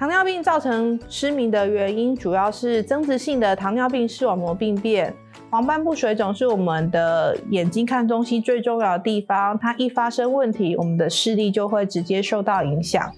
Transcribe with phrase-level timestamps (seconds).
[0.00, 5.14] 糖尿病造成失明的原因，主要是增殖性的糖尿病视网膜病变。
[5.50, 13.12] 黄斑部水肿是我们的眼睛看东西最重要的地方，它一发生问题，我们的视力就会直接受到影响。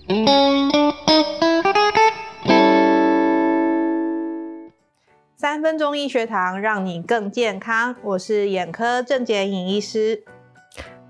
[5.36, 7.94] 三分钟医学堂，让你更健康。
[8.02, 10.24] 我是眼科郑洁颖医师。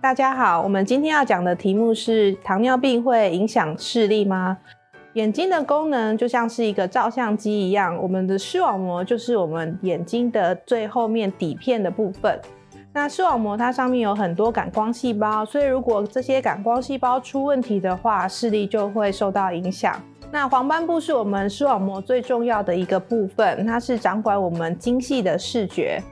[0.03, 4.59] 大家好，我们今天要讲的题目是：糖尿病会影响视力吗？
[5.15, 12.41] 眼睛的功能就像是一个照相机一样，我们的视网膜就是我们眼睛的最后面底片的部分。
[12.95, 20.01] 那视网膜它上面有很多感光细胞，所以如果这些感光细胞出问题的话，视力就会受到影响。
[20.31, 26.03] 那黄斑部是我们视网膜最重要的一个部分，它是掌管我们精细的视觉。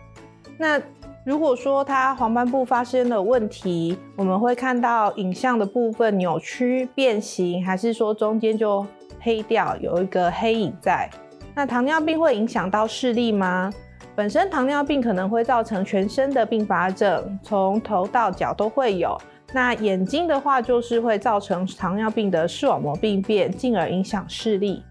[0.61, 0.79] 那
[1.25, 8.87] 如果说它黄斑部发生了问题，我们会看到影像的部分扭曲、变形，还是说中间就
[9.21, 11.09] 黑掉，有一个黑影在？
[11.55, 13.73] 那糖尿病会影响到视力吗？
[14.15, 19.17] 本身糖尿病可能会造成全身的并发症，从头到脚都会有。
[19.55, 24.85] 那眼睛的话，就是会造成糖尿病的视网膜病变，进而影响视力。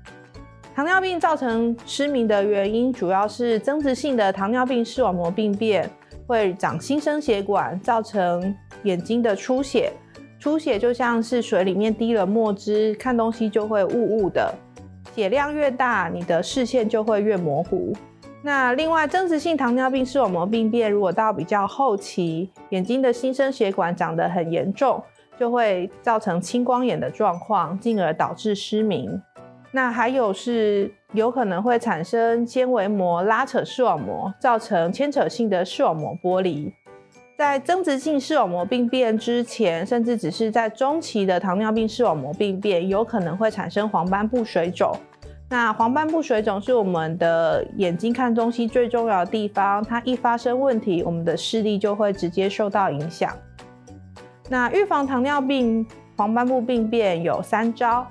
[0.80, 5.90] 糖尿病造成失明的原因，主要是增殖性的糖尿病视网膜病变。
[6.26, 9.92] 会长新生血管，造成眼睛的出血。
[10.40, 14.56] 出血就像是水里面滴了墨汁，看东西就会雾雾的。
[15.14, 17.92] 血量越大，你的视线就会越模糊。
[18.42, 25.04] 那另外，增殖性糖尿病视网膜病变，如果到比较后期，眼睛的新生血管长得很严重，
[25.38, 29.22] 就会造成青光眼的状况，进而导致失明。
[29.72, 36.74] 那还有是有可能会产生纤维膜拉扯视网膜，造成牵扯性的视网膜剥离。
[37.38, 44.94] 在增殖性视网膜病变之前，甚至只是在中期的糖尿病视网膜病变，有可能会产生黄斑部水肿。
[45.50, 53.32] 那黄斑部水肿是我们的眼睛看东西最重要的地方，它一发生问题，我们的视力就会直接受到影响。
[54.50, 58.06] 那预防糖尿病黄斑部病变有三招。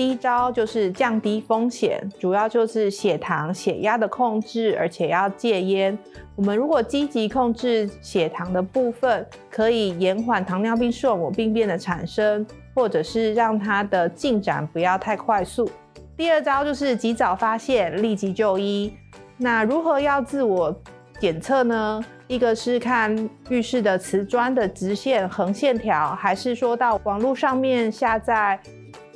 [0.00, 5.98] 第一招就是降低风险，主要就是血糖、血压的控制，而且要戒烟。
[6.36, 15.70] 我们如果积极控制血糖的部分，可以延缓糖尿病视网膜病变的产生，或者是让它的进展不要太快速。
[16.16, 18.94] 第二招就是及早发现，立即就医。
[19.36, 20.74] 那如何要自我
[21.18, 22.02] 检测呢？
[22.26, 28.58] 一个是看浴室的瓷砖的直线、横线条，还是说到网络上面下载？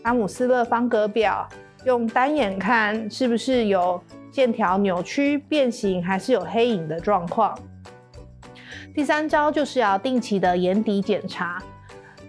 [0.04, 1.48] 阿姆斯勒方格表，
[1.86, 3.98] 用单眼看是不是有
[4.30, 7.58] 线条扭曲、变形，还是有黑影的状况。
[8.94, 11.58] 第三招就是要定期的眼底检查。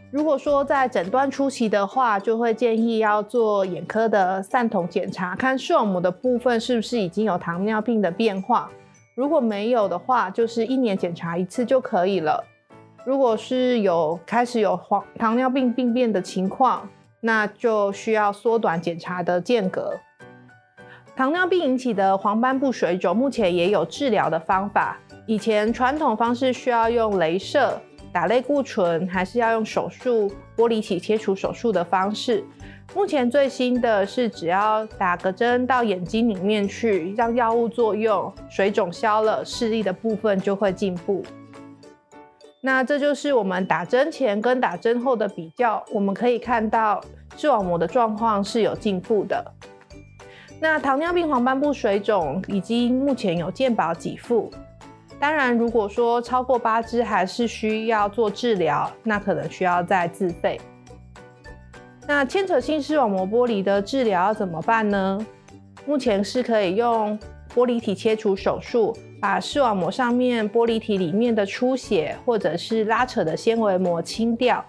[0.10, 8.72] 如果说在诊断初期的话，就会建议要做眼科的散瞳检查，看视网膜的部分是不是已经有糖尿病的变化。
[9.16, 12.42] 如果没有的话，就是一年检查一次就可以了。
[13.06, 16.88] 如果是有开始有黄糖尿病病变的情况，
[17.26, 19.92] 那就需要缩短检查的间隔。
[21.16, 25.00] 糖尿病引起的黄斑部水肿，目前也有治疗的方法。
[25.26, 27.82] 以前传统方式需要用雷射、
[28.14, 32.44] 打类固醇，还是要用手术玻璃体切除手术的方式。
[32.94, 41.24] 目前最新的是，只要打个针到眼睛里面去，让药物作用，水肿消了，视力的部分就会进步。
[42.66, 47.00] 那这就是我们打针前跟打针后的比较，我们可以看到
[47.38, 49.46] 视网膜的状况是有进步的。
[50.60, 54.52] 那糖尿病黄斑部水肿已经目前有健保给付，
[55.20, 60.60] 当然如果说超过八支还是需要做治疗，那可能需要再自费。
[62.08, 65.24] 那牵扯性视网膜剥离的治疗要怎么办呢？
[65.86, 67.16] 目前是可以用
[67.54, 68.98] 玻璃体切除手术。
[69.20, 74.64] 把视网膜上面玻璃体里面的出血或者是拉扯的纤维膜清掉，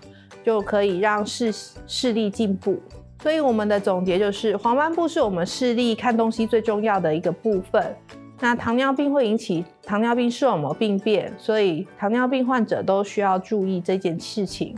[0.44, 1.52] 就可以让视
[1.86, 2.80] 视力进步。
[3.22, 7.96] 所以我们的总结就是，黄斑部是我们视力看东西最重要的一个部分。
[8.38, 14.76] 那糖尿病会引起糖尿病视网膜病变，所以糖尿病患者都需要注意这件事情。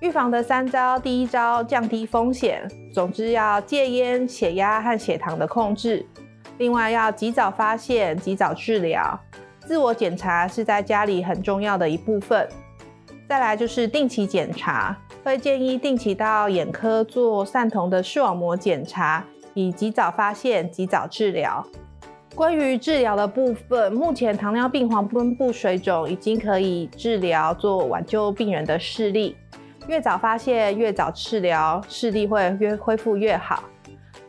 [0.00, 2.62] 预防的三招，第一招降低风险，
[2.92, 6.06] 总之要戒烟、血压和血糖的控制。
[6.58, 9.18] 另外要及早发现、及早治疗，
[9.60, 12.48] 自我检查是在家里很重要的一部分。
[13.28, 19.24] 再来就是定期检查，会建议定期到眼科做散瞳的视网膜检查，
[19.54, 21.66] 以及早发现、及早治疗。
[22.34, 29.36] 关于治疗的部分，目前糖尿病黄斑部水肿已经可以治疗，做挽救病人的视力。
[29.86, 33.64] 越早发现、越早治疗，视力会越恢复越好。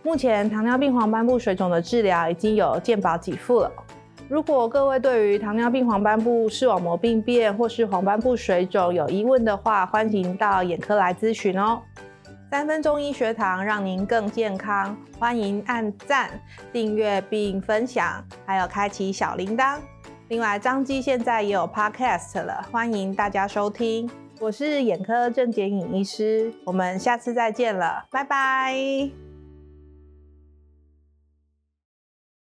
[0.06, 3.72] 目前糖尿病黄斑部水肿的治疗已经有健保给付了。
[4.30, 11.82] 如果各位对于糖尿病黄斑部视网膜病变或是黄斑部水肿有疑问的话，欢迎到眼科来咨询哦。
[12.52, 16.30] 三分钟医学堂让您更健康，欢迎按赞、
[16.72, 19.80] 订阅并分享，还有开启小铃铛。
[20.28, 24.08] 另外，张基现在也有 Podcast 了，欢迎大家收听。
[24.40, 29.25] 我是眼科郑洁颖医师，我们下次再见了，拜拜。